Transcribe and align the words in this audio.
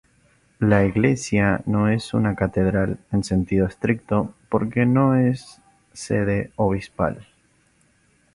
La 0.57 0.83
iglesia 0.83 1.61
no 1.67 1.87
es 1.87 2.15
una 2.15 2.33
catedral 2.33 2.97
en 3.11 3.23
sentido 3.23 3.67
estricto 3.67 4.33
porque 4.49 4.87
no 4.87 5.15
es 5.15 5.61
sede 5.93 6.51
obispal. 6.55 7.27